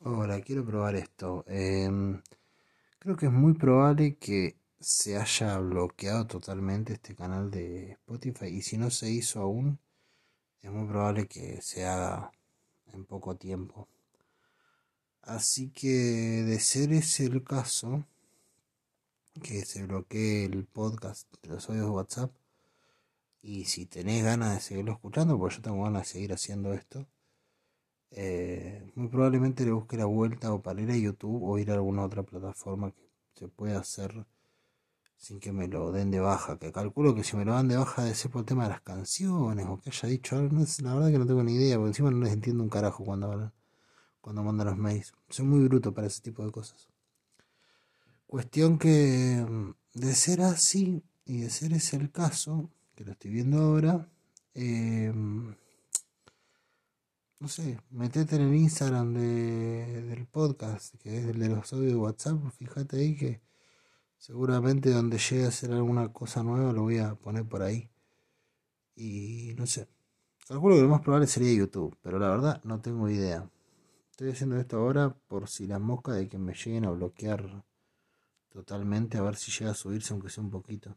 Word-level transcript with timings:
Hola, 0.00 0.40
quiero 0.42 0.64
probar 0.64 0.94
esto. 0.94 1.44
Em, 1.48 2.22
creo 3.00 3.16
que 3.16 3.26
es 3.26 3.32
muy 3.32 3.54
probable 3.54 4.16
que 4.16 4.56
se 4.78 5.16
haya 5.18 5.58
bloqueado 5.58 6.26
totalmente 6.26 6.92
este 6.94 7.16
canal 7.16 7.50
de 7.50 7.92
Spotify 7.92 8.46
y 8.46 8.62
si 8.62 8.78
no 8.78 8.90
se 8.90 9.10
hizo 9.10 9.40
aún, 9.40 9.80
es 10.62 10.70
muy 10.70 10.86
probable 10.88 11.26
que 11.26 11.60
se 11.62 11.84
haga 11.86 12.32
en 12.92 13.04
poco 13.06 13.36
tiempo. 13.36 13.88
Así 15.22 15.70
que 15.70 15.88
de 15.88 16.60
ser 16.60 16.92
ese 16.92 17.26
el 17.26 17.44
caso, 17.44 18.04
que 19.42 19.64
se 19.64 19.84
bloquee 19.84 20.44
el 20.44 20.64
podcast 20.64 21.28
de 21.42 21.48
los 21.50 21.68
audios 21.68 21.86
de 21.86 21.90
WhatsApp, 21.90 22.32
y 23.42 23.64
si 23.66 23.86
tenés 23.86 24.24
ganas 24.24 24.54
de 24.54 24.60
seguirlo 24.60 24.92
escuchando, 24.92 25.38
pues 25.38 25.56
yo 25.56 25.62
tengo 25.62 25.82
ganas 25.84 26.02
de 26.02 26.08
seguir 26.08 26.32
haciendo 26.32 26.72
esto 26.74 27.06
eh, 28.10 28.90
muy 28.94 29.08
probablemente 29.08 29.64
le 29.64 29.72
busque 29.72 29.96
la 29.96 30.06
vuelta 30.06 30.52
o 30.52 30.62
para 30.62 30.80
ir 30.80 30.90
a 30.90 30.96
YouTube 30.96 31.42
o 31.42 31.58
ir 31.58 31.70
a 31.70 31.74
alguna 31.74 32.04
otra 32.04 32.22
plataforma 32.22 32.92
que 32.92 33.08
se 33.34 33.48
pueda 33.48 33.78
hacer 33.80 34.26
sin 35.16 35.40
que 35.40 35.52
me 35.52 35.68
lo 35.68 35.92
den 35.92 36.10
de 36.10 36.20
baja. 36.20 36.58
Que 36.58 36.72
calculo 36.72 37.14
que 37.14 37.24
si 37.24 37.36
me 37.36 37.44
lo 37.44 37.52
dan 37.52 37.68
de 37.68 37.76
baja 37.76 38.04
de 38.04 38.14
ser 38.14 38.30
por 38.30 38.40
el 38.40 38.46
tema 38.46 38.64
de 38.64 38.70
las 38.70 38.80
canciones 38.80 39.66
o 39.66 39.78
que 39.80 39.90
haya 39.90 40.08
dicho 40.08 40.36
algo, 40.36 40.56
la 40.82 40.94
verdad 40.94 41.10
que 41.10 41.18
no 41.18 41.26
tengo 41.26 41.42
ni 41.42 41.54
idea, 41.54 41.76
porque 41.76 41.88
encima 41.88 42.10
no 42.10 42.18
les 42.20 42.32
entiendo 42.32 42.62
un 42.62 42.70
carajo 42.70 43.04
cuando 43.04 43.30
hablan, 43.30 43.52
cuando 44.20 44.42
mandan 44.42 44.68
los 44.68 44.76
mails. 44.78 45.12
Soy 45.28 45.44
muy 45.44 45.66
bruto 45.68 45.92
para 45.92 46.06
ese 46.06 46.22
tipo 46.22 46.44
de 46.44 46.52
cosas. 46.52 46.88
Cuestión 48.26 48.78
que 48.78 49.44
mm, 49.48 49.98
de 50.00 50.14
ser 50.14 50.42
así 50.42 51.02
y 51.24 51.40
de 51.40 51.50
ser 51.50 51.72
ese 51.72 51.96
el 51.96 52.10
caso, 52.10 52.70
que 52.94 53.04
lo 53.04 53.12
estoy 53.12 53.30
viendo 53.32 53.60
ahora, 53.60 54.08
eh, 54.54 55.12
no 57.40 57.48
sé, 57.48 57.80
metete 57.90 58.36
en 58.36 58.42
el 58.42 58.54
Instagram 58.54 59.14
de, 59.14 60.02
del 60.02 60.26
podcast, 60.26 60.96
que 60.96 61.18
es 61.18 61.26
el 61.26 61.38
de 61.38 61.48
los 61.48 61.72
audios 61.72 61.92
de 61.92 61.98
WhatsApp, 61.98 62.38
fíjate 62.52 62.96
ahí 62.98 63.16
que 63.16 63.40
seguramente 64.18 64.90
donde 64.90 65.18
llegue 65.18 65.44
a 65.44 65.48
hacer 65.48 65.72
alguna 65.72 66.12
cosa 66.12 66.42
nueva 66.42 66.72
lo 66.72 66.82
voy 66.82 66.98
a 66.98 67.14
poner 67.14 67.44
por 67.46 67.62
ahí. 67.62 67.90
Y 68.96 69.54
no 69.56 69.66
sé, 69.66 69.88
calculo 70.48 70.76
que 70.76 70.82
lo 70.82 70.88
más 70.88 71.02
probable 71.02 71.26
sería 71.28 71.54
YouTube, 71.54 71.96
pero 72.02 72.18
la 72.18 72.28
verdad 72.28 72.60
no 72.64 72.80
tengo 72.80 73.08
idea. 73.08 73.48
Estoy 74.10 74.30
haciendo 74.32 74.58
esto 74.58 74.78
ahora 74.78 75.14
por 75.28 75.48
si 75.48 75.66
las 75.68 75.80
moscas 75.80 76.16
de 76.16 76.28
que 76.28 76.38
me 76.38 76.54
lleguen 76.54 76.86
a 76.86 76.90
bloquear 76.90 77.64
totalmente, 78.50 79.18
a 79.18 79.22
ver 79.22 79.36
si 79.36 79.52
llega 79.52 79.70
a 79.72 79.74
subirse 79.74 80.12
aunque 80.12 80.30
sea 80.30 80.42
un 80.42 80.50
poquito. 80.50 80.96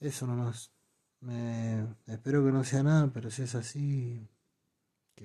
Eso 0.00 0.26
nomás. 0.26 0.72
Me, 1.20 1.86
espero 2.06 2.44
que 2.44 2.52
no 2.52 2.64
sea 2.64 2.82
nada, 2.82 3.10
pero 3.12 3.30
si 3.30 3.42
es 3.42 3.54
así, 3.54 4.28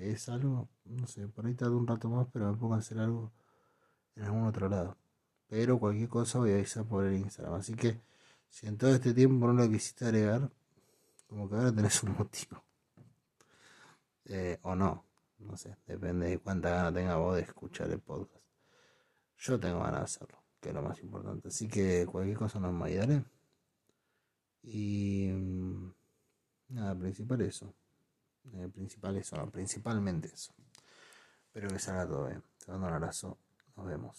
es 0.02 0.30
algo, 0.30 0.69
no 0.86 1.08
sé, 1.08 1.28
por 1.28 1.45
ahí 1.45 1.53
tardo 1.55 1.78
un 1.78 1.88
rato 1.88 2.09
más, 2.09 2.28
pero 2.31 2.52
me 2.52 2.58
pongo 2.58 2.75
a 2.75 2.78
hacer 2.78 3.00
algo 3.00 3.31
en 4.16 4.23
algún 4.23 4.45
otro 4.47 4.69
lado. 4.69 4.97
Pero 5.47 5.80
cualquier 5.80 6.09
cosa 6.09 6.39
voy 6.39 6.52
a 6.52 6.55
avisar 6.55 6.86
por 6.86 7.05
el 7.05 7.16
Instagram. 7.17 7.55
Así 7.55 7.73
que 7.75 8.00
si 8.50 8.67
en 8.67 8.77
todo 8.77 8.92
este 8.94 9.14
tiempo 9.14 9.47
no 9.47 9.53
lo 9.53 9.70
quisiste 9.70 10.05
agregar, 10.05 10.50
como 11.27 11.50
que 11.50 11.55
ahora 11.55 11.73
tenés 11.73 12.03
un 12.03 12.14
motivo. 12.17 12.64
Eh, 14.25 14.59
o 14.61 14.75
no, 14.75 15.05
no 15.39 15.58
sé, 15.58 15.75
depende 15.88 16.30
de 16.30 16.39
cuánta 16.39 16.70
gana 16.70 16.94
tenga 16.94 17.16
vos 17.17 17.36
de 17.36 17.42
escuchar 17.44 17.89
el 17.89 18.00
podcast. 18.00 18.44
Yo 19.38 19.59
tengo 19.59 19.80
ganas 19.80 20.00
de 20.00 20.03
hacerlo, 20.03 20.44
que 20.59 20.70
es 20.70 20.75
lo 20.75 20.81
más 20.81 21.00
importante. 21.02 21.47
Así 21.47 21.67
que 21.67 22.05
cualquier 22.05 22.38
cosa 22.38 22.59
nos 22.59 22.81
ayudaré. 22.83 23.23
Y 24.64 25.30
mm, 25.31 25.94
nada, 26.70 26.95
principal 27.00 27.42
eso. 27.42 27.73
Eh, 28.53 28.69
principal 28.73 29.22
principalmente 29.52 30.30
eso. 30.33 30.53
Espero 31.47 31.69
que 31.69 31.80
salga 31.80 32.08
todo 32.08 32.28
bien. 32.28 32.44
Te 32.64 32.72
mando 32.72 32.88
un 32.88 32.94
abrazo. 32.94 33.38
Nos 33.75 33.88
vemos. 33.88 34.17